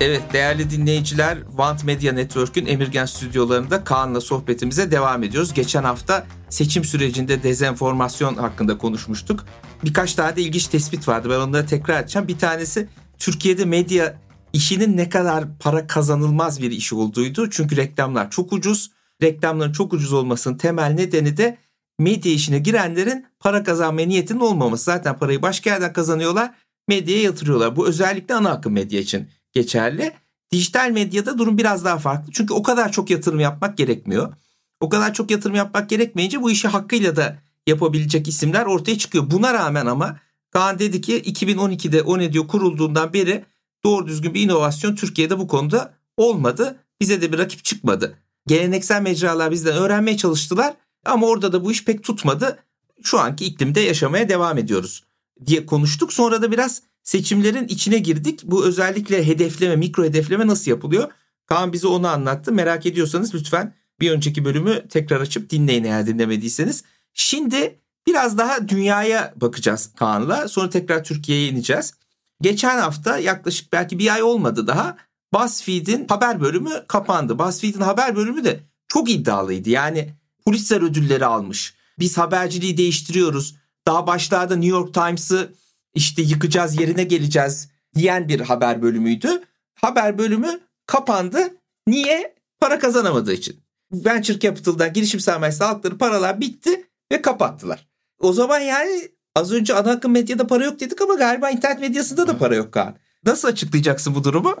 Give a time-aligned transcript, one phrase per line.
[0.00, 5.54] Evet değerli dinleyiciler Want Media Network'ün Emirgen stüdyolarında Kaan'la sohbetimize devam ediyoruz.
[5.54, 9.44] Geçen hafta seçim sürecinde dezenformasyon hakkında konuşmuştuk.
[9.84, 12.28] Birkaç tane de ilginç tespit vardı ben onları tekrar edeceğim.
[12.28, 14.18] Bir tanesi Türkiye'de medya
[14.52, 17.50] işinin ne kadar para kazanılmaz bir iş olduğuydu.
[17.50, 18.90] Çünkü reklamlar çok ucuz.
[19.22, 21.58] Reklamların çok ucuz olmasının temel nedeni de
[21.98, 24.84] medya işine girenlerin para kazanma niyetinin olmaması.
[24.84, 26.54] Zaten parayı başka yerden kazanıyorlar,
[26.88, 27.76] medyaya yatırıyorlar.
[27.76, 30.12] Bu özellikle ana akım medya için geçerli.
[30.52, 32.32] Dijital medyada durum biraz daha farklı.
[32.32, 34.34] Çünkü o kadar çok yatırım yapmak gerekmiyor.
[34.80, 39.30] O kadar çok yatırım yapmak gerekmeyince bu işi hakkıyla da yapabilecek isimler ortaya çıkıyor.
[39.30, 43.44] Buna rağmen ama Kaan dedi ki 2012'de Onedio kurulduğundan beri
[43.84, 46.78] doğru düzgün bir inovasyon Türkiye'de bu konuda olmadı.
[47.00, 48.18] Bize de bir rakip çıkmadı.
[48.46, 52.58] Geleneksel mecralar bizden öğrenmeye çalıştılar ama orada da bu iş pek tutmadı.
[53.02, 55.04] Şu anki iklimde yaşamaya devam ediyoruz
[55.46, 56.12] diye konuştuk.
[56.12, 58.40] Sonra da biraz seçimlerin içine girdik.
[58.44, 61.10] Bu özellikle hedefleme, mikro hedefleme nasıl yapılıyor?
[61.46, 62.52] Kaan bize onu anlattı.
[62.52, 66.84] Merak ediyorsanız lütfen bir önceki bölümü tekrar açıp dinleyin eğer dinlemediyseniz.
[67.14, 70.48] Şimdi biraz daha dünyaya bakacağız Kaan'la.
[70.48, 71.94] Sonra tekrar Türkiye'ye ineceğiz.
[72.40, 74.96] Geçen hafta yaklaşık belki bir ay olmadı daha
[75.34, 77.38] BuzzFeed'in haber bölümü kapandı.
[77.38, 79.70] BuzzFeed'in haber bölümü de çok iddialıydı.
[79.70, 81.74] Yani Pulitzer ödülleri almış.
[81.98, 83.56] Biz haberciliği değiştiriyoruz.
[83.86, 85.60] Daha başlarda New York Times'ı
[85.94, 89.42] işte yıkacağız yerine geleceğiz diyen bir haber bölümüydü.
[89.74, 91.56] Haber bölümü kapandı.
[91.86, 92.34] Niye?
[92.60, 93.60] Para kazanamadığı için.
[93.92, 97.86] Venture Capital'dan girişim sermayesi aldıkları paralar bitti ve kapattılar.
[98.18, 102.28] O zaman yani az önce ana akım medyada para yok dedik ama galiba internet medyasında
[102.28, 102.96] da para yok Kaan.
[103.24, 104.56] Nasıl açıklayacaksın bu durumu?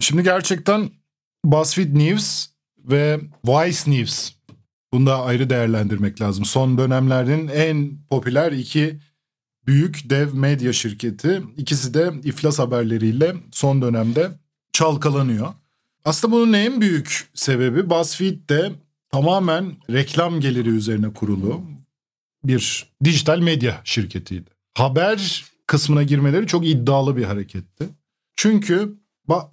[0.00, 0.90] Şimdi gerçekten
[1.44, 2.46] BuzzFeed News
[2.78, 4.32] ve Vice News
[4.92, 6.44] bunu da ayrı değerlendirmek lazım.
[6.44, 9.00] Son dönemlerin en popüler iki
[9.66, 11.42] büyük dev medya şirketi.
[11.56, 14.30] İkisi de iflas haberleriyle son dönemde
[14.72, 15.48] çalkalanıyor.
[16.04, 18.72] Aslında bunun en büyük sebebi BuzzFeed de
[19.12, 21.62] tamamen reklam geliri üzerine kurulu
[22.44, 24.50] bir dijital medya şirketiydi.
[24.74, 27.88] Haber kısmına girmeleri çok iddialı bir hareketti.
[28.36, 28.94] Çünkü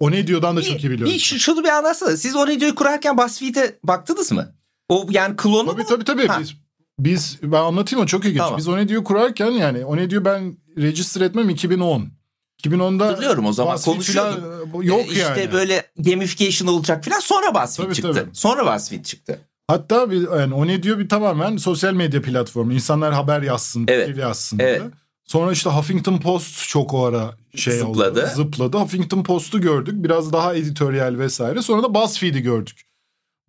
[0.00, 1.14] o ne diyordan da çok iyi biliyorum.
[1.14, 2.16] Bir, şunu bir anlatsana.
[2.16, 4.54] Siz o ne diyor kurarken BuzzFeed'e baktınız mı?
[4.88, 5.88] O yani klonu Tabii mu?
[5.88, 6.26] tabii tabii.
[6.26, 6.40] Ha.
[6.40, 6.54] Biz,
[6.98, 8.38] biz ben anlatayım o çok ilginç.
[8.38, 8.58] Tamam.
[8.58, 12.08] Biz o ne diyor kurarken yani o ne diyor ben register etmem 2010.
[12.64, 14.84] 2010'da Hatırlıyorum o zaman konuşuyorduk.
[14.84, 15.38] Yok işte yani.
[15.38, 18.12] İşte böyle gamification olacak falan sonra BuzzFeed tabii, çıktı.
[18.14, 18.30] Tabii.
[18.32, 19.40] Sonra BuzzFeed çıktı.
[19.66, 22.72] Hatta bir, yani o ne diyor bir tamamen sosyal medya platformu.
[22.72, 24.16] İnsanlar haber yazsın, evet.
[24.16, 24.58] yazsın.
[24.58, 24.80] Evet.
[24.80, 24.90] Diye.
[25.24, 28.20] Sonra işte Huffington Post çok o ara şey zıpladı.
[28.20, 28.30] oldu.
[28.34, 28.76] Zıpladı.
[28.76, 29.94] Huffington Post'u gördük.
[29.96, 31.62] Biraz daha editoryal vesaire.
[31.62, 32.86] Sonra da BuzzFeed'i gördük.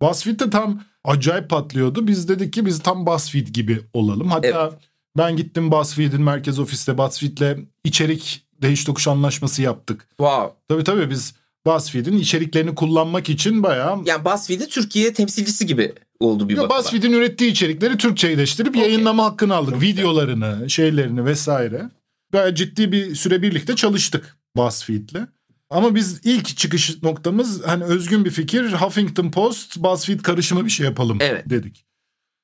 [0.02, 2.06] BuzzFeed de tam acayip patlıyordu.
[2.06, 4.28] Biz dedik ki biz tam BuzzFeed gibi olalım.
[4.30, 4.72] Hatta evet.
[5.18, 10.08] ben gittim BuzzFeed'in merkez ofiste BuzzFeed'le içerik değiş tokuş anlaşması yaptık.
[10.08, 10.56] Wow.
[10.68, 11.34] Tabii tabii biz
[11.66, 13.98] BuzzFeed'in içeriklerini kullanmak için bayağı...
[14.06, 16.78] Yani BuzzFeed'i Türkiye temsilcisi gibi oldu bir bakıma.
[16.78, 18.82] BuzzFeed'in ürettiği içerikleri Türkçeleştirip okay.
[18.82, 19.74] yayınlama hakkını aldık.
[19.74, 20.68] Çok Videolarını, güzel.
[20.68, 21.90] şeylerini vesaire.
[22.32, 25.26] Gayet ciddi bir süre birlikte çalıştık BuzzFeed'le.
[25.70, 28.72] Ama biz ilk çıkış noktamız hani özgün bir fikir.
[28.72, 31.50] Huffington Post, BuzzFeed karışımı bir şey yapalım evet.
[31.50, 31.86] dedik.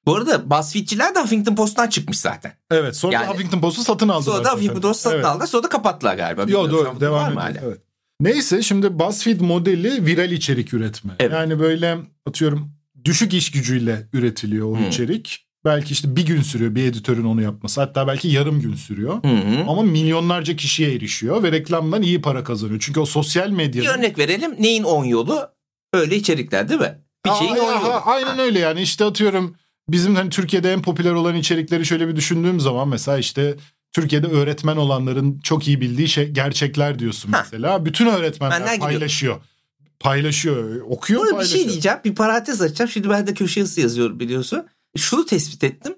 [0.07, 2.53] Bu arada BuzzFeed'ciler de Huffington Post'tan çıkmış zaten.
[2.71, 4.37] Evet sonra yani, Huffington Post'u satın aldılar.
[4.37, 5.27] Sonra da Huffington Post'u satın evet.
[5.27, 5.47] aldılar.
[5.47, 6.43] Sonra da kapattılar galiba.
[6.43, 7.65] Yok doğru devam ediyor.
[7.67, 7.81] Evet.
[8.21, 11.13] Neyse şimdi BuzzFeed modeli viral içerik üretme.
[11.21, 11.33] Evet.
[11.33, 12.71] Yani böyle atıyorum
[13.05, 14.89] düşük iş gücüyle üretiliyor o hmm.
[14.89, 15.47] içerik.
[15.67, 17.81] Belki işte bir gün sürüyor bir editörün onu yapması.
[17.81, 19.23] Hatta belki yarım gün sürüyor.
[19.23, 19.65] Hı hı.
[19.69, 22.81] Ama milyonlarca kişiye erişiyor ve reklamdan iyi para kazanıyor.
[22.81, 23.83] Çünkü o sosyal medya.
[23.83, 24.57] Bir örnek verelim.
[24.59, 25.49] Neyin on yolu?
[25.93, 26.99] Öyle içerikler değil mi?
[27.27, 28.01] Bir şeyin on yolu.
[28.05, 29.57] Aynen öyle yani işte atıyorum
[29.89, 33.57] bizim hani Türkiye'de en popüler olan içerikleri şöyle bir düşündüğüm zaman mesela işte
[33.93, 37.41] Türkiye'de öğretmen olanların çok iyi bildiği şey gerçekler diyorsun ha.
[37.45, 37.85] mesela.
[37.85, 39.35] Bütün öğretmenler Benden paylaşıyor.
[39.35, 39.53] Gidiyor.
[40.01, 41.59] Paylaşıyor, okuyor, Burada paylaşıyor.
[41.59, 41.99] bir şey diyeceğim.
[42.05, 42.91] Bir parantez açacağım.
[42.91, 45.95] Şimdi ben de köşe yazısı yazıyorum biliyorsun şunu tespit ettim.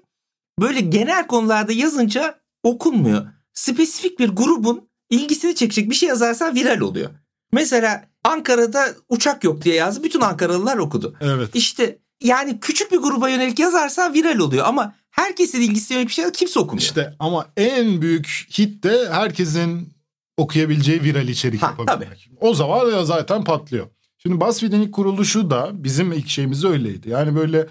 [0.59, 3.27] Böyle genel konularda yazınca okunmuyor.
[3.53, 7.09] Spesifik bir grubun ilgisini çekecek bir şey yazarsan viral oluyor.
[7.53, 10.03] Mesela Ankara'da uçak yok diye yazdı.
[10.03, 11.15] Bütün Ankaralılar okudu.
[11.21, 11.49] Evet.
[11.53, 16.31] İşte yani küçük bir gruba yönelik yazarsan viral oluyor ama herkesin ilgisine yönelik bir şey
[16.31, 16.81] kimse okumuyor.
[16.81, 19.93] İşte ama en büyük hit de herkesin
[20.37, 22.09] okuyabileceği viral içerik ha, yapabilmek.
[22.09, 22.37] Tabii.
[22.41, 23.87] O zaman ya zaten patlıyor.
[24.17, 27.09] Şimdi BuzzFeed'in ilk kuruluşu da bizim ilk şeyimiz öyleydi.
[27.09, 27.67] Yani böyle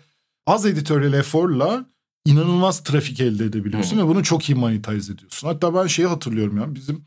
[0.48, 1.86] az editörel eforla
[2.24, 4.02] inanılmaz trafik elde edebiliyorsun Hı.
[4.02, 5.48] ve bunu çok iyi monetize ediyorsun.
[5.48, 7.04] Hatta ben şeyi hatırlıyorum ya bizim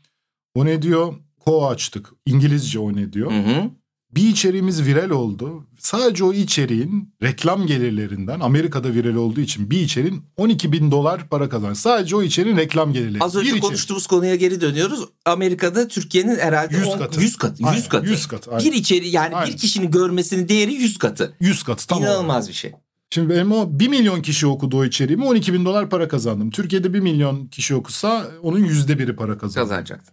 [0.54, 2.12] o ne diyor ko açtık.
[2.26, 3.30] İngilizce o ne diyor.
[3.30, 3.70] Hı.
[4.10, 5.66] bir içeriğimiz viral oldu.
[5.78, 11.48] Sadece o içeriğin reklam gelirlerinden Amerika'da viral olduğu için bir içeriğin 12 bin dolar para
[11.48, 11.76] kazanıyor.
[11.76, 13.24] Sadece o içeriğin reklam gelirleri.
[13.24, 14.10] Az önce bir konuştuğumuz içerik.
[14.10, 15.08] konuya geri dönüyoruz.
[15.24, 17.20] Amerika'da Türkiye'nin herhalde 100 katı.
[17.20, 17.62] 100 katı.
[17.74, 18.06] 100 katı.
[18.06, 18.50] 100 katı.
[18.50, 18.64] Aynen.
[18.64, 19.52] Bir içeri yani aynen.
[19.52, 21.36] bir kişinin görmesinin değeri 100 katı.
[21.40, 22.04] 100 katı tamam.
[22.04, 22.72] İnanılmaz bir şey.
[23.12, 26.50] Şimdi benim o 1 milyon kişi okudu o içeriğimi 12 bin dolar para kazandım.
[26.50, 29.64] Türkiye'de 1 milyon kişi okusa onun yüzde biri para kazanır.
[29.64, 30.12] Kazanacaktı.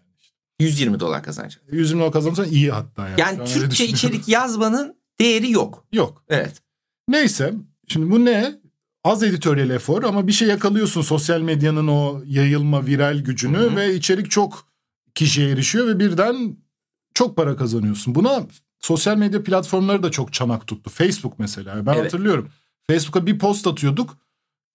[0.59, 1.63] 120 dolar kazanacak.
[1.71, 3.09] 120 dolar kazanırsan iyi hatta.
[3.09, 5.85] Yani, yani Türkçe içerik yazmanın değeri yok.
[5.93, 6.23] Yok.
[6.29, 6.61] Evet.
[7.07, 7.53] Neyse
[7.87, 8.59] şimdi bu ne?
[9.03, 13.75] Az editoryal efor ama bir şey yakalıyorsun sosyal medyanın o yayılma viral gücünü Hı-hı.
[13.75, 14.67] ve içerik çok
[15.15, 16.57] kişiye erişiyor ve birden
[17.13, 18.15] çok para kazanıyorsun.
[18.15, 18.47] Buna
[18.79, 20.89] sosyal medya platformları da çok çanak tuttu.
[20.89, 22.05] Facebook mesela ben evet.
[22.05, 22.49] hatırlıyorum.
[22.89, 24.17] Facebook'a bir post atıyorduk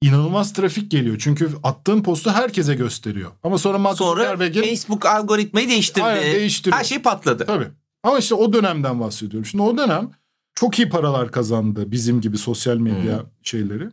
[0.02, 1.16] inanılmaz trafik geliyor.
[1.18, 3.30] Çünkü attığın postu herkese gösteriyor.
[3.42, 6.04] Ama sonra Mark Sonra Facebook algoritmayı değiştirdi.
[6.04, 6.78] Aynen, değiştiriyor.
[6.78, 7.46] Her şey patladı.
[7.46, 7.68] Tabii.
[8.02, 9.46] Ama işte o dönemden bahsediyorum.
[9.46, 10.10] Şimdi o dönem
[10.54, 13.26] çok iyi paralar kazandı bizim gibi sosyal medya hmm.
[13.42, 13.88] şeyleri.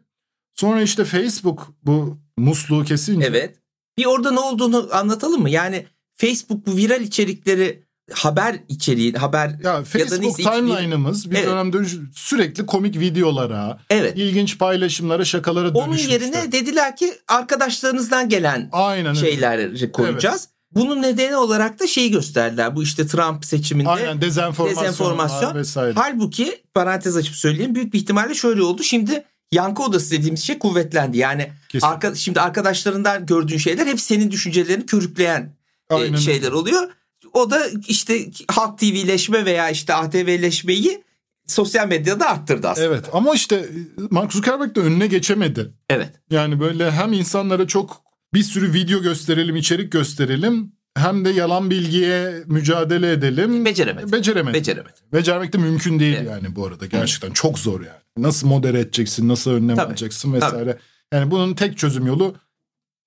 [0.56, 3.28] Sonra işte Facebook bu musluğu kesince.
[3.28, 3.58] Evet.
[3.98, 5.50] Bir orada ne olduğunu anlatalım mı?
[5.50, 11.48] Yani Facebook bu viral içerikleri haber içeriği, haber ya Facebook ya timeline'ımız bir evet.
[11.48, 11.78] dönemde
[12.16, 14.18] sürekli komik videolara, evet.
[14.18, 16.18] ilginç paylaşımlara, şakalara Onun dönüşmüştü.
[16.18, 19.92] Onun yerine dediler ki arkadaşlarınızdan gelen Aynen şeyleri öyle.
[19.92, 20.42] koyacağız.
[20.42, 20.52] Evet.
[20.72, 22.76] Bunun nedeni olarak da şeyi gösterdiler.
[22.76, 25.56] Bu işte Trump seçiminde Aynen, dezenformasyon, dezenformasyon.
[25.56, 25.94] vesaire.
[25.96, 28.84] Halbuki parantez açıp söyleyeyim büyük bir ihtimalle şöyle oldu.
[28.84, 31.18] Şimdi yankı odası dediğimiz şey kuvvetlendi.
[31.18, 35.56] Yani arka, şimdi arkadaşlarından gördüğün şeyler hep senin düşüncelerini körükleyen
[35.92, 36.90] e, şeyler oluyor.
[37.34, 41.04] O da işte Halk TV'leşme veya işte ATV'leşmeyi
[41.48, 42.88] sosyal medyada arttırdı aslında.
[42.88, 43.70] Evet ama işte
[44.10, 45.72] Mark Zuckerberg de önüne geçemedi.
[45.90, 46.10] Evet.
[46.30, 48.02] Yani böyle hem insanlara çok
[48.34, 53.66] bir sürü video gösterelim, içerik gösterelim hem de yalan bilgiye mücadele edelim.
[53.66, 54.12] Beceremedi.
[54.12, 54.54] Beceremedi.
[54.54, 54.94] Beceremedi.
[55.14, 56.30] Becermek de mümkün değil evet.
[56.30, 56.86] yani bu arada.
[56.86, 57.36] Gerçekten evet.
[57.36, 58.00] çok zor yani.
[58.18, 59.88] Nasıl modere edeceksin, nasıl önlem Tabii.
[59.88, 60.72] alacaksın vesaire.
[60.72, 60.82] Tabii.
[61.14, 62.36] Yani bunun tek çözüm yolu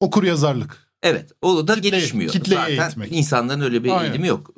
[0.01, 0.84] okur yazarlık.
[1.05, 2.33] Evet o da kitle, gelişmiyor.
[2.33, 3.13] Kitleye Zaten eğitmek.
[3.13, 4.05] insanların öyle bir Aynen.
[4.05, 4.51] eğilimi yok.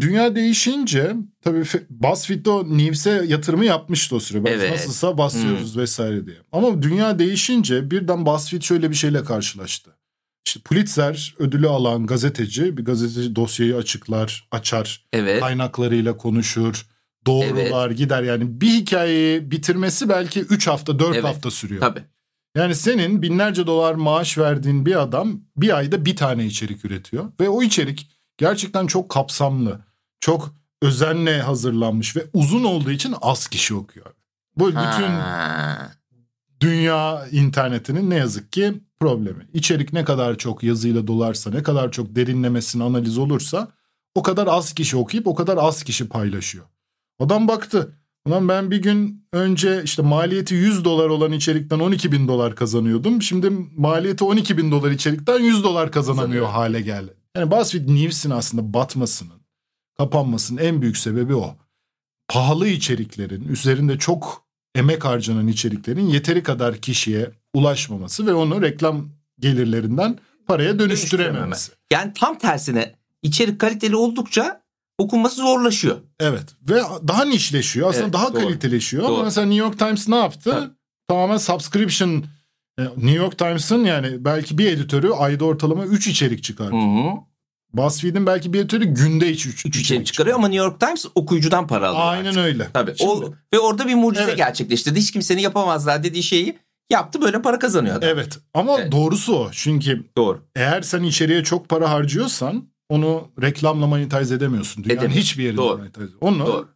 [0.00, 4.42] Dünya değişince tabii BuzzFeed o News'e yatırımı yapmıştı o süre.
[4.46, 4.70] Evet.
[4.70, 5.82] Nasılsa basıyoruz hmm.
[5.82, 6.36] vesaire diye.
[6.52, 9.90] Ama dünya değişince birden BuzzFeed şöyle bir şeyle karşılaştı.
[10.46, 15.06] İşte Pulitzer ödülü alan gazeteci bir gazeteci dosyayı açıklar, açar.
[15.12, 15.40] Evet.
[15.40, 16.86] Kaynaklarıyla konuşur.
[17.26, 17.98] Doğrular evet.
[17.98, 21.24] gider yani bir hikayeyi bitirmesi belki 3 hafta 4 evet.
[21.24, 21.80] hafta sürüyor.
[21.80, 22.04] Tabii.
[22.58, 27.32] Yani senin binlerce dolar maaş verdiğin bir adam bir ayda bir tane içerik üretiyor.
[27.40, 29.80] Ve o içerik gerçekten çok kapsamlı,
[30.20, 34.06] çok özenle hazırlanmış ve uzun olduğu için az kişi okuyor.
[34.56, 35.12] Bu bütün
[36.60, 39.48] dünya internetinin ne yazık ki problemi.
[39.52, 43.68] İçerik ne kadar çok yazıyla dolarsa, ne kadar çok derinlemesine analiz olursa
[44.14, 46.64] o kadar az kişi okuyup o kadar az kişi paylaşıyor.
[47.18, 47.94] Adam baktı
[48.26, 53.22] Ulan ben bir gün önce işte maliyeti 100 dolar olan içerikten 12 bin dolar kazanıyordum.
[53.22, 56.46] Şimdi maliyeti 12 bin dolar içerikten 100 dolar kazanamıyor Kazanıyor.
[56.46, 57.14] hale geldi.
[57.36, 59.40] Yani BuzzFeed News'in aslında batmasının,
[59.98, 61.56] kapanmasının en büyük sebebi o.
[62.28, 64.44] Pahalı içeriklerin, üzerinde çok
[64.74, 69.08] emek harcanan içeriklerin yeteri kadar kişiye ulaşmaması ve onu reklam
[69.40, 71.72] gelirlerinden paraya dönüştürememesi.
[71.92, 74.62] Yani tam tersine içerik kaliteli oldukça
[74.98, 75.96] okunması zorlaşıyor.
[76.20, 78.42] Evet ve daha nişleşiyor aslında evet, daha doğru.
[78.42, 79.14] kaliteleşiyor doğru.
[79.14, 80.54] ama mesela New York Times ne yaptı?
[80.58, 80.70] Evet.
[81.08, 82.24] Tamamen subscription
[82.78, 86.82] e, New York Times'ın yani belki bir editörü ayda ortalama 3 içerik çıkartıyor.
[86.82, 87.28] Hı hı.
[87.72, 91.88] BuzzFeed'in belki bir editörü günde 3 3 içerik çıkarıyor ama New York Times okuyucudan para
[91.88, 92.06] alıyor.
[92.06, 92.42] Aynen artık.
[92.42, 92.68] öyle.
[92.74, 92.94] Tabii.
[92.98, 94.36] Şimdi, o, ve orada bir mucize evet.
[94.36, 95.00] gerçekleştirdi.
[95.00, 96.58] Hiç kimsenin yapamazlar dediği şeyi
[96.90, 98.08] yaptı böyle para kazanıyor adam.
[98.08, 98.92] Evet ama evet.
[98.92, 99.48] doğrusu o.
[99.52, 100.40] Çünkü Doğru.
[100.56, 104.84] eğer sen içeriye çok para harcıyorsan onu reklamla monetize edemiyorsun.
[104.84, 105.20] Dünyanın Edemiyor.
[105.20, 105.78] hiçbir yerinde Doğru.
[105.78, 106.68] monetize Onu Doğru.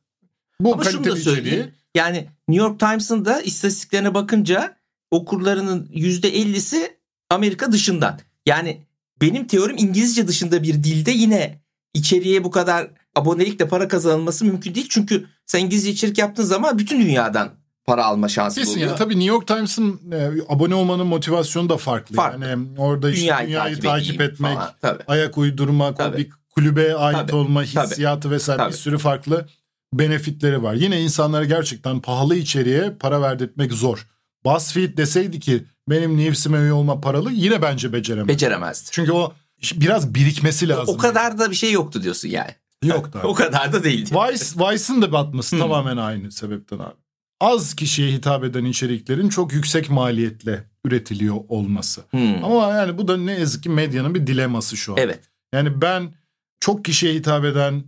[0.61, 1.47] bu Ama şunu da söyleyeyim.
[1.47, 1.75] Içeriği...
[1.95, 4.77] Yani New York Times'ın da istatistiklerine bakınca
[5.11, 6.97] okurlarının %50'si
[7.31, 8.21] Amerika dışından.
[8.47, 8.87] Yani
[9.21, 11.63] benim teorim İngilizce dışında bir dilde yine
[11.95, 14.87] içeriye bu kadar abonelikle para kazanılması mümkün değil.
[14.91, 18.89] Çünkü sen İngilizce içerik yaptığın zaman bütün dünyadan para alma şansı Kesin oluyor.
[18.89, 18.99] Yani.
[18.99, 22.17] Tabii New York Times'ın e, abone olmanın motivasyonu da farklı.
[22.17, 22.45] farklı.
[22.47, 24.71] Yani orada işte dünyayı, dünyayı takip, takip etmek, falan.
[24.81, 25.03] Tabii.
[25.07, 26.19] ayak uydurmak, Tabii.
[26.19, 27.35] bir kulübe ait Tabii.
[27.35, 28.35] olma hissiyatı Tabii.
[28.35, 28.73] vesaire Tabii.
[28.73, 29.47] bir sürü farklı
[29.93, 30.75] benefitleri var.
[30.75, 34.07] Yine insanlara gerçekten pahalı içeriğe para verdirtmek zor.
[34.45, 38.29] BuzzFeed deseydi ki benim news'ime üye olma paralı yine bence beceremez.
[38.29, 38.89] Beceremezdi.
[38.93, 39.33] Çünkü o
[39.75, 40.95] biraz birikmesi lazım.
[40.95, 42.51] O kadar da bir şey yoktu diyorsun yani.
[42.85, 43.23] Yok da.
[43.25, 44.11] o kadar da değildi.
[44.15, 47.02] Vice, Vice'ın da batması tamamen aynı sebepten abi
[47.43, 52.03] az kişiye hitap eden içeriklerin çok yüksek maliyetle üretiliyor olması.
[52.11, 52.45] Hmm.
[52.45, 54.99] Ama yani bu da ne yazık ki medyanın bir dileması şu an.
[54.99, 55.21] Evet.
[55.55, 56.15] Yani ben
[56.61, 57.85] çok kişiye hitap eden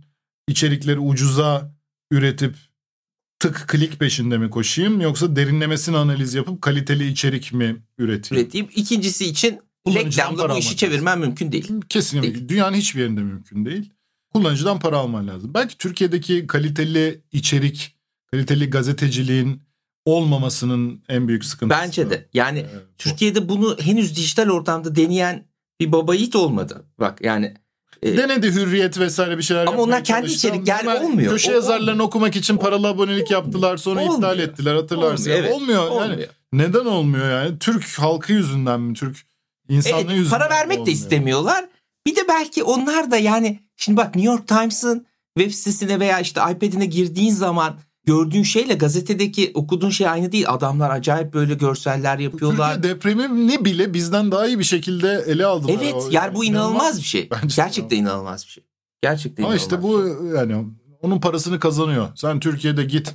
[0.47, 1.71] içerikleri ucuza
[2.11, 2.55] üretip
[3.39, 8.43] tık klik peşinde mi koşayım yoksa derinlemesine analiz yapıp kaliteli içerik mi üreteyim?
[8.43, 8.67] Üreteyim.
[8.75, 11.71] İkincisi için reklamla bu işi çevirmen mümkün değil.
[11.89, 12.35] Kesinlikle.
[12.35, 12.49] Değil.
[12.49, 13.89] Dünyanın hiçbir yerinde mümkün değil.
[14.33, 15.53] Kullanıcıdan para alman lazım.
[15.53, 17.94] Belki Türkiye'deki kaliteli içerik,
[18.35, 19.61] kaliteli gazeteciliğin
[20.05, 21.81] olmamasının en büyük sıkıntısı.
[21.81, 22.25] Bence de.
[22.33, 22.97] Yani Ee, bu.
[22.97, 25.43] Türkiye'de bunu henüz dijital ortamda deneyen
[25.79, 26.85] bir baba yiğit olmadı.
[26.99, 27.53] Bak yani
[28.03, 31.31] e, Denedi hürriyet vesaire bir şeyler Ama onlar kendi içerikleri Hemen olmuyor.
[31.31, 34.17] Köşe O- yazarlarını okumak için paralı abonelik yaptılar sonra Olmuyor.
[34.17, 35.23] iptal ettiler hatırlarsın.
[35.31, 35.39] olmuyor.
[35.45, 35.83] Evet, olmuyor.
[36.01, 36.27] Yani olmuyor.
[36.53, 37.59] neden olmuyor yani?
[37.59, 38.93] Türk halkı yüzünden mi?
[38.93, 39.17] Türk
[39.69, 40.97] insanlığı Evet, yüzünden para vermek de olmuyor?
[40.97, 41.65] istemiyorlar.
[42.07, 45.05] Bir de belki onlar da yani şimdi bak New York Times'ın
[45.37, 47.75] web sitesine veya işte iPad'ine girdiğin zaman
[48.05, 50.45] gördüğün şeyle gazetedeki okuduğun şey aynı değil.
[50.47, 52.73] Adamlar acayip böyle görseller yapıyorlar.
[52.75, 55.73] Türkiye depremini bile bizden daha iyi bir şekilde ele aldılar.
[55.77, 57.29] Evet O- yani bu inanılmaz bir şey.
[57.31, 57.61] Bence de.
[57.61, 58.63] Gerçekten inanılmaz bir şey.
[59.01, 59.61] Gerçekten Ama inanılmaz.
[59.63, 60.37] işte bir bu şey.
[60.39, 60.65] yani
[61.01, 62.07] onun parasını kazanıyor.
[62.15, 63.13] Sen Türkiye'de git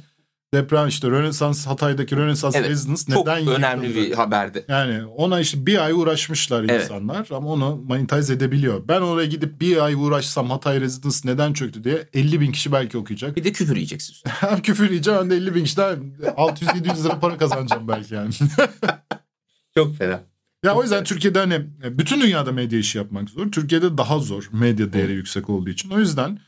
[0.54, 4.07] deprem işte Rönesans Hatay'daki Rönesans Evet, Residence çok neden önemli yıkıldı?
[4.07, 4.64] bir haberdi.
[4.69, 6.83] Yani ona işte bir ay uğraşmışlar Evet.
[6.85, 8.88] insanlar ama onu monetize edebiliyor.
[8.88, 12.99] Ben oraya gidip bir ay uğraşsam Hatay Residence neden çöktü diye 50 bin kişi belki
[12.99, 13.37] okuyacak.
[13.37, 14.14] Bir de küfür yiyeceksin.
[14.28, 15.99] Hem küfür yiyeceğim hem de 50 bin kişiden
[16.37, 18.30] 600-700 lira para kazanacağım belki yani.
[19.75, 20.21] Çok fena.
[20.64, 21.66] Ya o yüzden Türkiye'de hani
[21.99, 23.50] bütün dünyada medya işi yapmak zor.
[23.52, 25.90] Türkiye'de daha zor medya değeri yüksek olduğu için.
[25.90, 26.38] O yüzden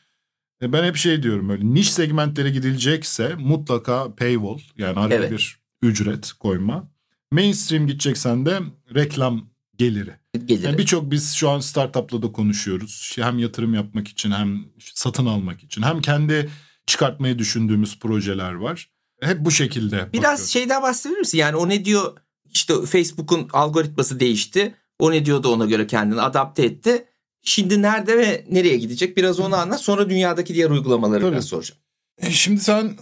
[0.63, 5.31] ben hep şey diyorum öyle niş segmentlere gidilecekse mutlaka paywall yani araya Evet.
[5.33, 6.89] bir ücret koyma.
[7.33, 8.61] Mainstream gideceksen de
[8.95, 10.11] reklam geliri.
[10.47, 10.63] Gelir.
[10.65, 13.13] Yani Birçok biz şu an startup'la da konuşuyoruz.
[13.19, 16.51] Hem yatırım yapmak için hem satın almak için hem kendi
[16.87, 18.89] çıkartmayı düşündüğümüz projeler var.
[19.23, 19.97] Hep bu şekilde.
[20.13, 20.49] Biraz bakıyoruz.
[20.49, 21.39] şeyden bahsedebilir misin?
[21.39, 22.17] Yani o ne diyor?
[22.55, 24.75] İşte Facebook'un algoritması değişti.
[24.99, 27.05] O ne diyor da ona göre kendini adapte etti.
[27.43, 29.17] Şimdi nerede ve nereye gidecek?
[29.17, 29.81] Biraz onu anlat.
[29.81, 31.33] Sonra dünyadaki diğer uygulamaları Tabii.
[31.33, 31.81] biraz soracağım.
[32.19, 32.97] E, Şimdi sen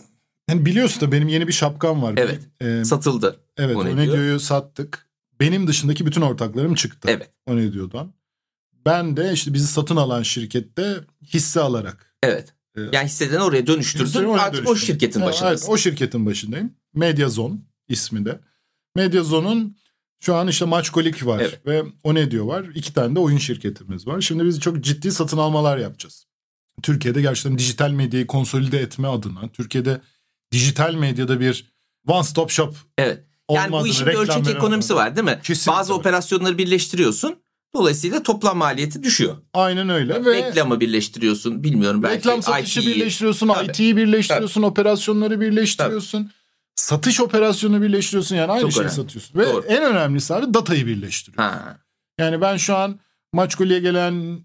[0.50, 2.14] yani biliyorsun da benim yeni bir şapkam var.
[2.16, 2.40] Evet.
[2.60, 3.40] Ee, Satıldı.
[3.56, 5.06] evet o o diyor'yu sattık.
[5.40, 7.08] Benim dışındaki bütün ortaklarım çıktı.
[7.10, 7.30] Evet.
[7.46, 8.12] O ne diyor'dan.
[8.86, 10.96] Ben de işte bizi satın alan şirkette
[11.34, 12.14] hisse alarak.
[12.22, 12.54] Evet.
[12.76, 14.24] e, Yani hisseden oraya dönüştürdün.
[14.24, 14.86] Oraya Artık o dönüştüm.
[14.86, 15.46] şirketin başındasın.
[15.46, 16.72] evet, o şirketin başındayım.
[16.94, 17.54] Mediazone
[17.88, 18.40] ismi de.
[18.96, 19.76] Mediazone'un
[20.20, 21.66] şu an işte Maçkolik var Evet.
[21.66, 22.64] ve o ne diyor var.
[22.74, 24.20] İki tane de oyun şirketimiz var.
[24.20, 26.26] Şimdi biz çok ciddi satın almalar yapacağız.
[26.82, 30.00] Türkiye'de gerçekten dijital medyayı konsolide etme adına Türkiye'de
[30.52, 31.72] dijital medyada bir
[32.08, 33.24] one stop shop Evet.
[33.52, 35.40] Yani bu işin bir ölçek ekonomisi var değil mi?
[35.42, 37.36] Kesinlikle Bazı operasyonları birleştiriyorsun.
[37.74, 39.36] Dolayısıyla toplam maliyeti düşüyor.
[39.54, 41.64] Aynen öyle ve Reklamı birleştiriyorsun.
[41.64, 42.94] Bilmiyorum belki reklam satışı IT'yi.
[42.96, 43.70] birleştiriyorsun, Tabii.
[43.70, 46.30] IT'yi birleştiriyorsun, operasyonları birleştiriyorsun.
[46.80, 48.94] Satış operasyonu birleştiriyorsun yani aynı Çok şeyi önemli.
[48.94, 49.38] satıyorsun.
[49.38, 49.64] Ve Doğru.
[49.68, 51.42] en önemlisi abi datayı birleştiriyorsun.
[51.56, 51.78] Ha.
[52.18, 53.00] Yani ben şu an
[53.32, 54.40] Maçkoli'ye gelen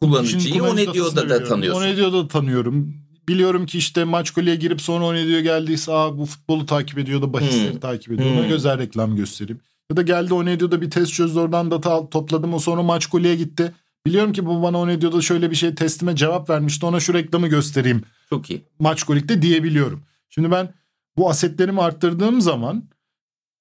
[0.00, 1.82] Kullanıcıyı o ne diyor da, da tanıyorsun.
[1.82, 2.94] O ne diyor da tanıyorum.
[3.28, 7.22] Biliyorum ki işte Maçkoli'ye girip sonra o ne diyor geldiyse Aa, bu futbolu takip ediyor
[7.22, 7.80] da bahisleri Hmm.
[7.80, 8.30] takip ediyor.
[8.30, 8.48] Ona Hmm.
[8.48, 9.60] güzel reklam göstereyim.
[9.90, 12.82] Ya da geldi o ne diyor da bir test çözdü oradan data topladım o sonra
[12.82, 13.72] Maçkoli'ye gitti.
[14.06, 17.00] Biliyorum ki bu bana o ne diyor da şöyle bir şey testime cevap vermişti ona
[17.00, 18.02] şu reklamı göstereyim.
[18.30, 18.62] Çok iyi.
[18.78, 20.02] Maçkolik'te diyebiliyorum.
[20.30, 20.74] Şimdi ben
[21.16, 22.88] bu asetlerimi arttırdığım zaman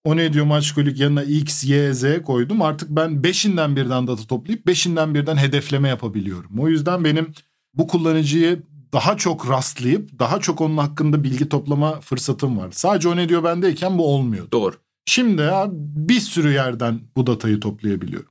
[0.04, 2.62] o ne diyor Maçkolik yanına X, Y, Z koydum.
[2.62, 6.60] Artık ben beşinden birden data toplayıp beşinden birden hedefleme yapabiliyorum.
[6.60, 7.34] O yüzden benim
[7.74, 12.72] bu kullanıcıyı daha çok rastlayıp daha çok onun hakkında bilgi toplama fırsatım var.
[12.72, 14.52] Sadece o ne diyor bendeyken bu olmuyor.
[14.52, 14.76] Doğru.
[15.06, 18.30] Şimdi ya bir sürü yerden bu datayı toplayabiliyorum.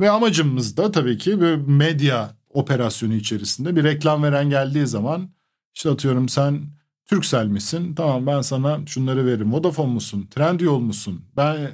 [0.00, 5.30] Ve amacımız da tabii ki bir medya operasyonu içerisinde bir reklam veren geldiği zaman
[5.74, 6.60] işte atıyorum sen
[7.12, 7.94] Turkcell misin?
[7.94, 9.52] Tamam ben sana şunları veririm.
[9.52, 10.26] Vodafone musun?
[10.30, 11.20] Trendyol musun?
[11.36, 11.70] Ben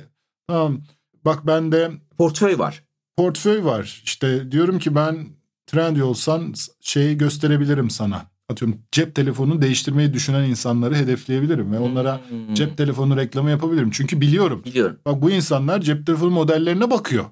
[0.49, 0.80] tamam
[1.25, 2.83] bak bende Portföy var.
[3.16, 4.02] portföy var.
[4.04, 5.26] İşte diyorum ki ben
[5.66, 8.23] Trendyol'san şeyi gösterebilirim sana.
[8.49, 12.54] Atıyorum cep telefonunu değiştirmeyi düşünen insanları hedefleyebilirim ve onlara Hmm.
[12.54, 13.90] cep telefonu reklamı yapabilirim.
[13.90, 14.62] Çünkü biliyorum.
[14.64, 14.97] Biliyorum.
[15.07, 17.25] Bak bu insanlar cep telefonu modellerine bakıyor.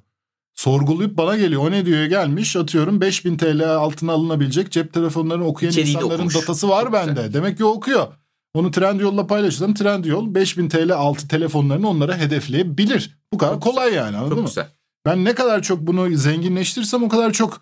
[0.56, 1.62] Sorgulayıp bana geliyor.
[1.62, 6.34] O ne diyor gelmiş atıyorum 5000 TL altına alınabilecek cep telefonlarını okuyan İçeriği insanların okumuş.
[6.34, 7.10] datası var Çok bende.
[7.12, 7.32] güzel.
[7.32, 8.06] Demek ki o okuyor.
[8.54, 13.18] Onu Trendyol'la paylaşırsam Trendyol 5000 TL altı telefonlarını onlara hedefleyebilir.
[13.32, 14.46] Bu kadar Çok kolay yani anladın Çok mı?
[14.48, 14.68] güzel.
[15.06, 17.60] Ben ne kadar çok bunu zenginleştirirsem o kadar çok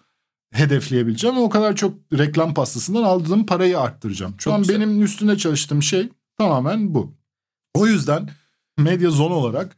[0.53, 4.33] hedefleyebileceğim ve o kadar çok reklam pastasından aldığım parayı arttıracağım.
[4.33, 4.77] Şu Çok an güzel.
[4.77, 6.09] benim üstüne çalıştığım şey
[6.39, 7.15] tamamen bu.
[7.75, 8.29] O yüzden
[8.79, 9.77] medya zon olarak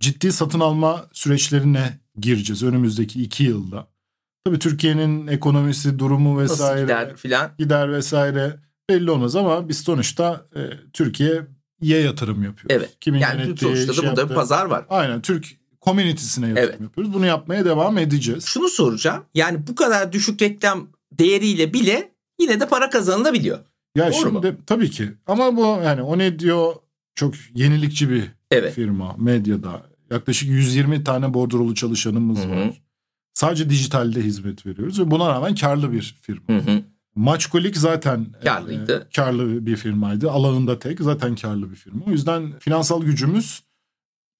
[0.00, 3.88] ciddi satın alma süreçlerine gireceğiz önümüzdeki iki yılda.
[4.44, 7.50] Tabii Türkiye'nin ekonomisi, durumu Nasıl vesaire gider filan.
[7.58, 8.56] gider vesaire
[8.90, 10.60] belli olmaz ama biz sonuçta e,
[10.92, 12.76] Türkiye'ye yatırım yapıyoruz.
[12.84, 12.96] Evet.
[13.00, 14.84] Kimin Yani sonuçta da şey burada bir yaptığı- pazar var.
[14.90, 15.46] Aynen Türk
[15.82, 16.80] community'sine yatırım Evet.
[16.80, 17.14] yapıyoruz.
[17.14, 18.44] Bunu yapmaya devam edeceğiz.
[18.44, 19.24] Şunu soracağım.
[19.34, 23.58] Yani bu kadar düşük reklam değeriyle bile yine de para kazanılabiliyor.
[23.96, 24.56] Ya Doğru şimdi mu?
[24.66, 26.74] tabii ki ama bu yani o ne diyor
[27.14, 28.74] çok yenilikçi bir Evet.
[28.74, 29.82] firma medyada.
[30.10, 32.50] Yaklaşık 120 tane bordrolu çalışanımız Hı hı.
[32.50, 32.82] var.
[33.34, 36.54] Sadece dijitalde hizmet veriyoruz ve buna rağmen karlı bir firma.
[36.54, 36.82] Hı hı.
[37.14, 39.06] Maçkolik zaten Karlıydı.
[39.10, 40.30] e, karlı bir firmaydı.
[40.30, 42.04] Alanında tek zaten karlı bir firma.
[42.06, 43.62] O yüzden finansal gücümüz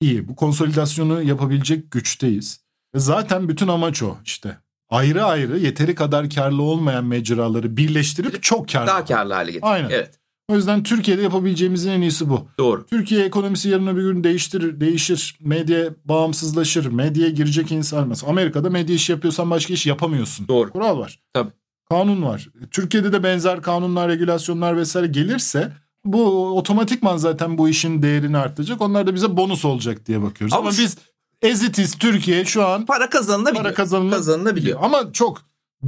[0.00, 0.28] iyi.
[0.28, 2.60] Bu konsolidasyonu yapabilecek güçteyiz.
[2.94, 4.58] Ve zaten bütün amaç o işte.
[4.90, 8.86] Ayrı ayrı yeteri kadar karlı olmayan mecraları birleştirip çok karlı.
[8.86, 9.72] Daha karlı hale getirmek.
[9.72, 9.90] Aynen.
[9.90, 10.18] Evet.
[10.48, 12.48] O yüzden Türkiye'de yapabileceğimizin en iyisi bu.
[12.58, 12.86] Doğru.
[12.86, 15.36] Türkiye ekonomisi yarın öbür gün değiştir, değişir.
[15.40, 16.86] Medya bağımsızlaşır.
[16.86, 18.08] Medyaya girecek insan.
[18.08, 20.48] Mesela Amerika'da medya işi yapıyorsan başka iş yapamıyorsun.
[20.48, 20.70] Doğru.
[20.70, 21.18] Kural var.
[21.34, 21.50] Tabii.
[21.90, 22.48] Kanun var.
[22.70, 25.72] Türkiye'de de benzer kanunlar, regülasyonlar vesaire gelirse
[26.04, 28.80] bu otomatikman zaten bu işin değerini artacak.
[28.80, 30.54] Onlar da bize bonus olacak diye bakıyoruz.
[30.54, 30.96] Ama Ama, biz
[31.42, 33.64] ezitiz Türkiye şu an Para kazanılabiliyor.
[33.64, 34.18] para kazanılabiliyor.
[34.18, 34.78] Kazanılabiliyor.
[34.82, 35.42] Ama çok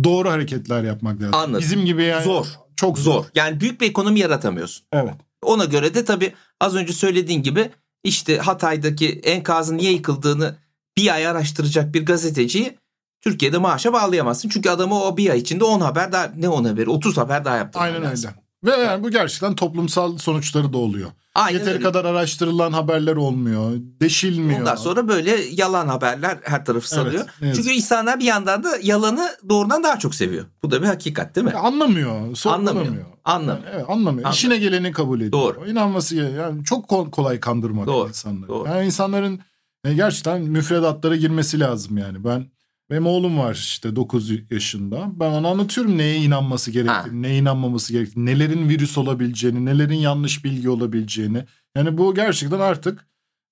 [0.05, 1.35] doğru hareketler yapmak lazım.
[1.35, 1.61] Anladım.
[1.61, 2.47] Bizim gibi yani Zor.
[2.81, 3.25] Çok zor.
[3.35, 4.87] Yani büyük bir ekonomi yaratamıyorsun.
[4.93, 5.15] Evet.
[5.43, 7.71] Ona göre de tabii az önce söylediğin gibi
[8.05, 10.57] işte Hatay'daki enkazın niye yıkıldığını
[10.97, 12.79] bir ay araştıracak bir gazeteciyi
[13.21, 14.49] Türkiye'de maaşa bağlayamazsın.
[14.49, 17.57] Çünkü adamı o bir ay içinde 10 haber daha ne 10 haberi 30 haber daha
[17.57, 18.35] yaptırman Aynen öyle.
[18.65, 21.11] Ve yani bu gerçekten toplumsal sonuçları da oluyor.
[21.35, 21.83] Aynen Yeteri öyle.
[21.85, 23.73] kadar araştırılan haberler olmuyor.
[23.77, 24.61] Deşilmiyor.
[24.61, 27.25] Ondan sonra böyle yalan haberler her tarafı sarıyor.
[27.41, 27.65] ne yazık.
[27.65, 30.45] Çünkü insanlar bir yandan da yalanı doğrudan daha çok seviyor.
[30.63, 31.53] Bu da bir hakikat değil mi?
[31.53, 32.37] Anlamıyor.
[32.37, 32.77] Sorgulamıyor.
[32.77, 33.05] Anlamıyor.
[33.25, 33.57] Anlamıyor.
[33.57, 34.07] Yani evet, anlamıyor.
[34.07, 34.33] Anlamıyor.
[34.33, 35.33] İşine geleni kabul ediyor.
[35.33, 35.67] Doğru.
[35.71, 38.09] İnanması yani çok kol- kolay kandırmak Doğru.
[38.09, 38.49] insanları.
[38.49, 38.69] Doğru.
[38.69, 39.41] Yani insanların
[39.85, 42.25] e, gerçekten müfredatlara girmesi lazım yani.
[42.25, 42.47] Ben
[42.91, 45.09] benim oğlum var işte 9 yaşında.
[45.21, 50.71] Ben ona anlatıyorum neye inanması gerektiğini, neye inanmaması gerektiğini, nelerin virüs olabileceğini, nelerin yanlış bilgi
[50.71, 51.45] olabileceğini.
[51.77, 53.07] Yani bu gerçekten artık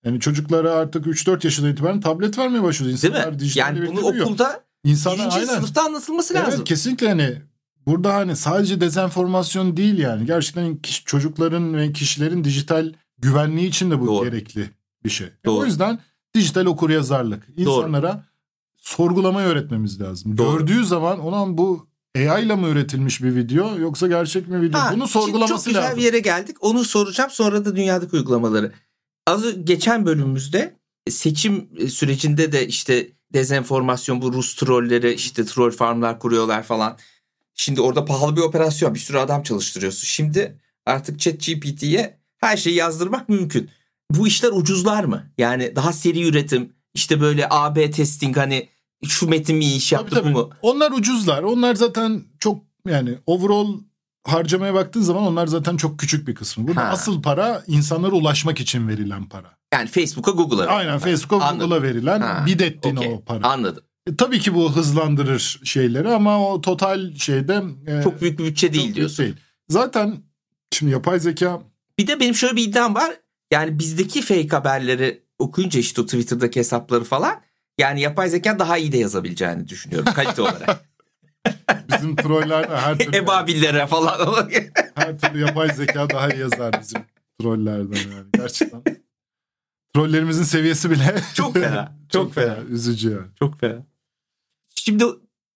[0.04, 2.92] yani çocuklara artık 3-4 yaşından itibaren tablet vermeye başlıyor.
[2.92, 3.38] Değil İnsanlar mi?
[3.38, 5.54] dijital Yani bunu okulda İnsanlar birinci aynen.
[5.54, 6.52] sınıfta anlatılması lazım.
[6.56, 7.36] Evet kesinlikle hani
[7.86, 10.26] burada hani sadece dezenformasyon değil yani.
[10.26, 14.24] Gerçekten kiş- çocukların ve kişilerin dijital güvenliği için de bu Doğru.
[14.24, 14.70] gerekli
[15.04, 15.28] bir şey.
[15.46, 15.58] Doğru.
[15.58, 15.98] O yüzden
[16.34, 17.56] dijital okuryazarlık.
[17.64, 17.92] Doğru.
[18.96, 20.38] Sorgulamayı öğretmemiz lazım.
[20.38, 20.58] Doğru.
[20.58, 24.80] Gördüğü zaman olan bu AI ile mi üretilmiş bir video yoksa gerçek mi video?
[24.80, 25.98] Ha, Bunu sorgulaması çok güzel lazım.
[25.98, 26.56] bir yere geldik.
[26.60, 28.72] Onu soracağım sonra da dünyadaki uygulamaları.
[29.26, 30.76] Az geçen bölümümüzde
[31.10, 36.98] seçim e, sürecinde de işte dezenformasyon bu Rus trolleri işte troll farmlar kuruyorlar falan.
[37.54, 40.04] Şimdi orada pahalı bir operasyon bir sürü adam çalıştırıyorsun.
[40.06, 43.70] Şimdi artık ChatGPT'ye her şeyi yazdırmak mümkün.
[44.10, 45.32] Bu işler ucuzlar mı?
[45.38, 48.68] Yani daha seri üretim işte böyle AB testing hani
[49.06, 50.34] şu metin mi iş Tabii, yaptı tabii.
[50.34, 50.50] bu mu?
[50.62, 51.42] Onlar ucuzlar.
[51.42, 53.78] Onlar zaten çok yani overall
[54.24, 56.68] harcamaya baktığın zaman onlar zaten çok küçük bir kısmı.
[56.68, 56.88] Burada Ha.
[56.88, 59.58] asıl para insanlara ulaşmak için verilen para.
[59.74, 60.66] Yani Facebook'a Google'a.
[60.66, 61.50] Aynen Facebook'a.
[61.52, 63.12] Google'a verilen Ha, bid ettiğin okey.
[63.12, 63.44] o para.
[63.48, 63.84] Anladım.
[64.06, 68.72] E, tabii ki bu hızlandırır şeyleri ama o total şeyde e, Çok büyük bir bütçe
[68.72, 69.24] değil diyorsun.
[69.24, 69.36] değil.
[69.68, 70.16] Zaten
[70.72, 71.60] şimdi yapay zeka
[71.98, 73.10] Bir de benim şöyle bir iddiam var.
[73.52, 77.40] Yani bizdeki fake haberleri okuyunca işte o Twitter'daki hesapları falan
[77.78, 80.84] yani yapay zeka daha iyi de yazabileceğini düşünüyorum kalite olarak.
[81.92, 84.48] bizim trollerde her türlü, Ebabillere falan.
[84.94, 87.02] her türlü yapay zeka daha iyi yazar bizim
[87.40, 88.82] trollerden yani gerçekten.
[89.94, 92.56] Trollerimizin seviyesi bile Çok fena, çok fena.
[92.68, 93.26] Üzücü yani.
[93.38, 93.86] Çok fena.
[94.74, 95.04] Şimdi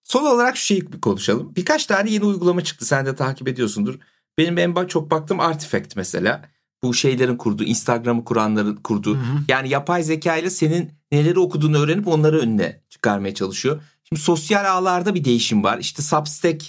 [0.05, 1.57] son olarak şu şeyi bir konuşalım.
[1.57, 2.85] Birkaç tane yeni uygulama çıktı.
[2.85, 3.99] Sen de takip ediyorsundur.
[4.39, 6.52] Benim en çok baktığım Artifact mesela.
[6.85, 9.19] Bu şeylerin kurduğu, Instagram'ı kuranların kurduğu.
[9.49, 13.83] Yani yapay zeka ile senin neleri okuduğunu öğrenip onları önüne çıkarmaya çalışıyor.
[14.05, 15.79] Şimdi sosyal ağlarda bir değişim var.
[15.79, 16.65] İşte Substack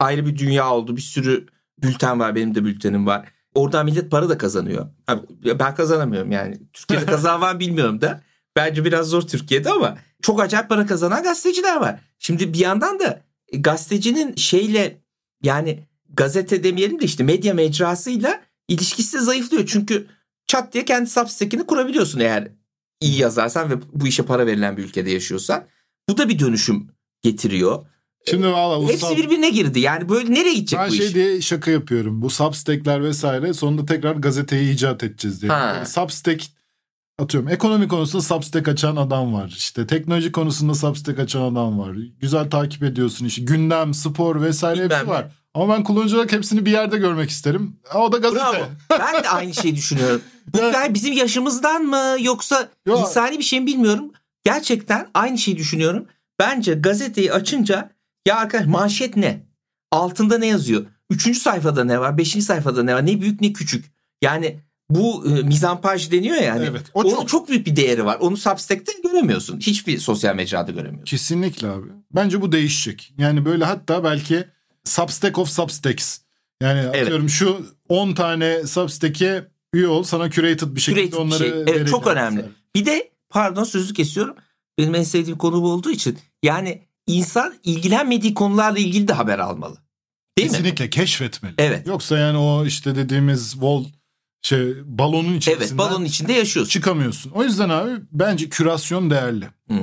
[0.00, 0.96] ayrı bir dünya oldu.
[0.96, 1.46] Bir sürü
[1.82, 2.34] bülten var.
[2.34, 3.28] Benim de bültenim var.
[3.54, 4.86] Oradan millet para da kazanıyor.
[5.08, 6.58] Abi, ben kazanamıyorum yani.
[6.72, 8.22] Türkiye'de kazanan bilmiyorum da.
[8.56, 12.00] Bence biraz zor Türkiye'de ama çok acayip para kazanan gazeteciler var.
[12.18, 15.02] Şimdi bir yandan da gazetecinin şeyle
[15.42, 18.40] yani gazete demeyelim de işte medya mecrasıyla
[18.72, 19.66] ilişkisi de zayıflıyor.
[19.66, 20.06] Çünkü
[20.46, 22.48] çat diye kendi Substack'ini kurabiliyorsun eğer
[23.00, 25.64] iyi yazarsan ve bu işe para verilen bir ülkede yaşıyorsan.
[26.08, 26.88] Bu da bir dönüşüm
[27.22, 27.86] getiriyor.
[28.30, 29.80] Şimdi valla Hepsi Usta- birbirine girdi.
[29.80, 31.14] Yani böyle nereye gidecek ben bu şey iş?
[31.14, 32.22] diye şaka yapıyorum.
[32.22, 35.52] Bu Substack'ler vesaire sonunda tekrar gazeteyi icat edeceğiz diye.
[35.52, 35.74] Ha.
[35.76, 36.42] Yani Substack
[37.18, 39.54] atıyorum ekonomi konusunda Substack açan adam var.
[39.56, 41.96] İşte teknoloji konusunda Substack açan adam var.
[42.20, 45.10] Güzel takip ediyorsun işte gündem, spor vesaire Bilmem hepsi ne.
[45.14, 45.32] var.
[45.54, 47.76] Ama ben kullanıcı olarak hepsini bir yerde görmek isterim.
[47.94, 48.40] O da gazete.
[48.44, 48.64] Bravo.
[48.90, 50.22] Ben de aynı şeyi düşünüyorum.
[50.54, 53.00] Bu Ya- ben bizim yaşımızdan mı yoksa Yo.
[53.00, 54.12] insani bir şey mi bilmiyorum.
[54.44, 56.06] Gerçekten aynı şeyi düşünüyorum.
[56.38, 57.90] Bence gazeteyi açınca
[58.28, 59.46] ya arkadaş manşet ne?
[59.90, 60.86] Altında ne yazıyor?
[61.10, 62.18] Üçüncü sayfada ne var?
[62.18, 63.06] Beşinci sayfada ne var?
[63.06, 63.84] Ne büyük ne küçük.
[64.22, 64.60] Yani
[64.90, 66.64] bu e, mizampaj deniyor ya yani.
[66.70, 67.48] Evet, o Onun çok- çok...
[67.48, 68.16] büyük bir değeri var.
[68.20, 69.58] Onu Substack'te göremiyorsun.
[69.60, 71.04] Hiçbir sosyal mecrada göremiyorsun.
[71.04, 71.86] Kesinlikle abi.
[72.14, 73.14] Bence bu değişecek.
[73.18, 74.44] Yani böyle hatta belki
[74.84, 76.18] Substack of Substacks.
[76.62, 81.50] Yani atıyorum şu 10 tane Substack'e üye ol sana curated bir şekilde Curated onları şey.
[81.66, 82.36] Evet, çok önemli.
[82.36, 82.52] mesela.
[82.74, 84.36] Bir de pardon sözü kesiyorum.
[84.78, 86.18] Benim en sevdiğim konu bu olduğu için.
[86.42, 89.76] Yani insan ilgilenmediği konularla ilgili de haber almalı.
[90.38, 90.56] Değil mi?
[90.56, 91.54] Kesinlikle keşfetmeli.
[91.58, 91.86] Evet.
[91.86, 93.84] Yoksa yani o işte dediğimiz wall
[94.42, 96.70] şey balonun içerisinden Evet balonun içinde yaşıyorsun.
[96.70, 97.30] çıkamıyorsun.
[97.30, 99.48] O yüzden abi bence kürasyon değerli.
[99.70, 99.74] Hı.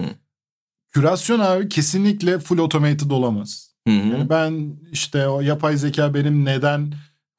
[0.91, 3.68] Kürasyon abi kesinlikle full automated olamaz.
[3.87, 4.07] Hı hı.
[4.07, 6.93] Yani ben işte o yapay zeka benim neden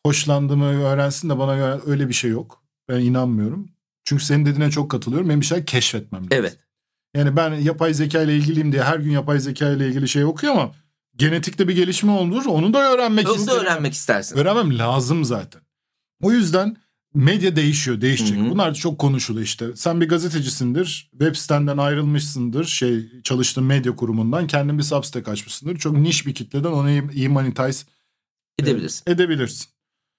[0.07, 2.63] hoşlandığımı öğrensin de bana göre öyle bir şey yok.
[2.89, 3.69] Ben inanmıyorum.
[4.05, 5.29] Çünkü senin dediğine çok katılıyorum.
[5.29, 6.33] Benim bir şey keşfetmem lazım.
[6.39, 6.59] Evet.
[7.17, 10.53] Yani ben yapay zeka ile ilgiliyim diye her gün yapay zeka ile ilgili şey okuyor
[10.53, 10.73] ama
[11.17, 12.45] genetikte bir gelişme olur.
[12.47, 13.61] Onu da öğrenmek Onu da isterim.
[13.61, 14.37] öğrenmek istersin.
[14.39, 15.63] Öğrenmem lazım zaten.
[16.23, 16.77] O yüzden
[17.15, 18.39] medya değişiyor, değişecek.
[18.39, 18.51] Hı hı.
[18.51, 19.67] Bunlar çok konuşuluyor işte.
[19.77, 25.79] Sen bir gazetecisindir, web sitenden ayrılmışsındır, şey çalıştığın medya kurumundan kendin bir Substack açmışsındır.
[25.79, 27.85] Çok niş bir kitleden onu iyi, monetize
[28.59, 29.03] Edebilirsin.
[29.13, 29.67] edebilirsin.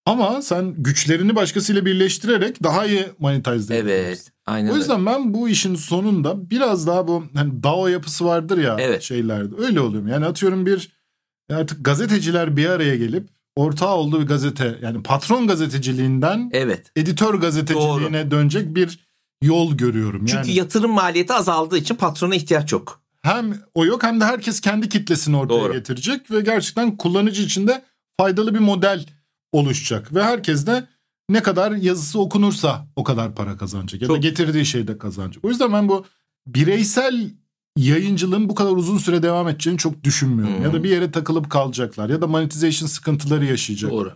[0.06, 4.06] Ama sen güçlerini başkasıyla birleştirerek daha iyi monetize edebilirsin.
[4.06, 4.32] Evet.
[4.46, 4.80] Aynen O öyle.
[4.80, 9.02] yüzden ben bu işin sonunda biraz daha bu hani DAO yapısı vardır ya Evet.
[9.02, 9.56] şeylerde.
[9.58, 10.08] Öyle oluyorum.
[10.08, 10.92] Yani atıyorum bir
[11.52, 16.92] artık gazeteciler bir araya gelip ortağı olduğu bir gazete yani patron gazeteciliğinden Evet.
[16.96, 19.00] editör gazeteciliğine dönecek bir
[19.44, 20.26] yol görüyorum.
[20.26, 23.02] Çünkü yani yatırım maliyeti azaldığı için patrona ihtiyaç yok.
[23.22, 25.74] hem o yok hem de herkes kendi kitlesini ortaya Doğru.
[25.74, 27.84] getirecek ve gerçekten kullanıcı için de
[28.20, 29.06] faydalı bir model
[29.52, 30.88] oluşacak ve herkes de
[31.30, 35.46] ne kadar yazısı okunursa o kadar para kazanacak ya da Çok- getirdiği şeyde kazanacak.
[35.46, 36.06] O yüzden ben bu
[36.48, 37.32] bireysel
[37.78, 40.56] yayıncılığın bu kadar uzun süre devam edeceğini çok düşünmüyorum.
[40.56, 40.64] Hmm.
[40.64, 43.98] Ya da bir yere takılıp kalacaklar ya da monetization sıkıntıları yaşayacaklar.
[43.98, 44.14] Doğru.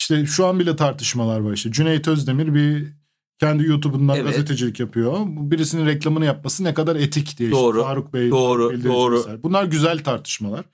[0.00, 1.72] İşte şu an bile tartışmalar var işte.
[1.72, 2.92] Cüneyt Özdemir bir
[3.40, 4.26] kendi YouTube'undan Evet.
[4.26, 5.18] gazetecilik yapıyor.
[5.26, 7.48] Birisinin reklamını yapması ne kadar etik diye.
[7.48, 7.82] işte Doğru.
[7.82, 9.14] Faruk Bey, Doğru, doğru.
[9.18, 9.42] vesaire.
[9.42, 10.64] Bunlar güzel tartışmalar.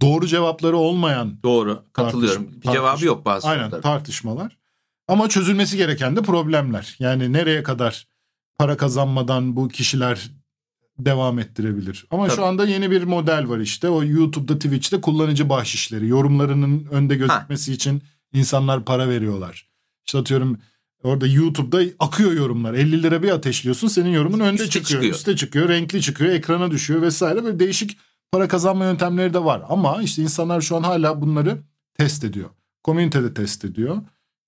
[0.00, 1.82] Doğru cevapları olmayan Doğru.
[1.92, 2.44] Katılıyorum.
[2.46, 3.82] Tartış- bir cevabı yok bazı aynen soruların.
[3.82, 4.56] tartışmalar.
[5.08, 6.96] Ama çözülmesi gereken de problemler.
[6.98, 8.06] Yani nereye kadar
[8.58, 10.30] para kazanmadan bu kişiler
[11.06, 12.06] devam ettirebilir.
[12.10, 12.36] Ama Tabii.
[12.36, 13.88] şu anda yeni bir model var işte.
[13.88, 16.08] O YouTube'da, Twitch'te kullanıcı bahşişleri.
[16.08, 19.68] Yorumlarının önde gözükmesi için insanlar para veriyorlar.
[20.06, 20.58] İşte atıyorum
[21.02, 22.74] orada YouTube'da akıyor yorumlar.
[22.74, 25.14] 50 lira bir ateşliyorsun senin yorumun önde Üste çıkıyor, çıkıyor.
[25.14, 27.44] üste çıkıyor, renkli çıkıyor, ekrana düşüyor vesaire.
[27.44, 27.98] Böyle değişik
[28.32, 29.62] para kazanma yöntemleri de var.
[29.68, 31.58] Ama işte insanlar şu an hala bunları
[31.98, 32.50] test ediyor.
[32.82, 33.96] Komünite de test ediyor.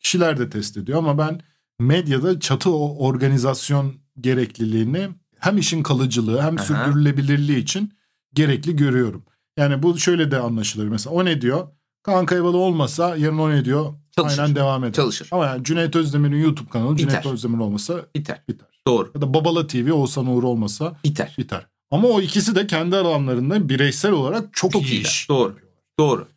[0.01, 1.41] Kişiler de test ediyor ama ben
[1.81, 5.09] medyada çatı o organizasyon gerekliliğini
[5.43, 6.65] hem işin kalıcılığı hem Aha.
[6.65, 7.93] sürdürülebilirliği için
[8.35, 9.25] gerekli görüyorum.
[9.57, 10.89] Yani bu şöyle de anlaşılır.
[10.89, 11.69] Mesela o ne diyor?
[12.03, 13.95] Kaan Kayvalı olmasa yarın o ne diyor?
[14.17, 14.39] Çalışır.
[14.39, 14.93] Aynen devam eder.
[14.93, 15.29] Çalışır.
[15.31, 17.09] Ama yani Cüneyt Özdemir'in YouTube kanalı Biter.
[17.09, 18.43] Cüneyt Özdemir olmasa Biter.
[18.49, 18.69] biter.
[18.87, 19.11] Doğru.
[19.15, 21.35] Ya da Babala TV Oğuzhan Uğur olmasa Biter.
[21.39, 21.67] biter.
[21.91, 25.29] Ama o ikisi de kendi alanlarında bireysel olarak çok, Çok iyi iş.
[25.29, 25.57] Doğru.
[25.99, 26.29] Doğru.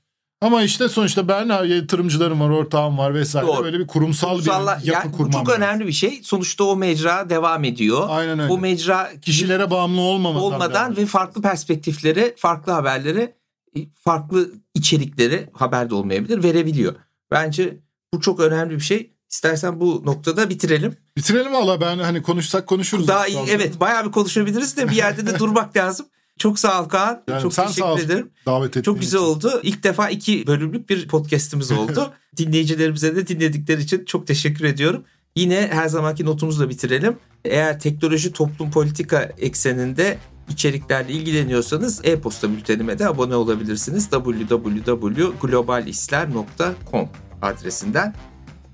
[0.42, 3.48] Ama işte sonuçta ben yatırımcılarım var, ortağım var vesaire.
[3.48, 3.64] Doğru.
[3.64, 5.62] Böyle bir kurumsal Kurumsalla- bir yapı yani bu kurmam çok lazım.
[5.64, 6.20] önemli bir şey.
[6.24, 8.06] Sonuçta o mecra devam ediyor.
[8.10, 8.50] Aynen öyle.
[8.50, 10.44] Bu mecra Kişilere bağımlı olmamadan.
[10.44, 13.36] olmadan ve farklı perspektifleri, farklı haberleri,
[13.78, 16.96] e, farklı içerikleri haber de olmayabilir verebiliyor.
[17.32, 17.78] Bence
[18.14, 19.12] bu çok önemli bir şey.
[19.32, 20.98] İstersen bu noktada bitirelim.
[21.18, 23.08] Bitirelim valla ben hani konuşsak konuşuruz.
[23.08, 26.06] Daha iyi evet bayağı bir konuşabiliriz de bir yerde de durmak lazım.
[26.40, 27.24] Çok sağ ol Kaan.
[27.30, 28.30] Yani çok sen teşekkür sağ ederim.
[28.46, 29.28] Davet ettiğin Çok güzel için.
[29.28, 29.60] oldu.
[29.64, 32.14] İlk defa iki bölümlük bir podcast'imiz oldu.
[32.38, 35.04] Dinleyicilerimize de dinledikleri için çok teşekkür ediyorum.
[35.36, 37.18] Yine her zamanki notumuzla bitirelim.
[37.46, 40.18] Eğer teknoloji toplum politika ekseninde
[40.50, 44.10] içeriklerle ilgileniyorsanız e-posta bültenime de abone olabilirsiniz.
[44.10, 47.10] www.globalisler.com
[47.42, 48.16] adresinden.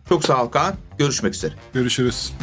[0.10, 0.76] Çok sağ ol Kaan.
[0.98, 1.54] Görüşmek üzere.
[1.74, 2.34] Görüşürüz.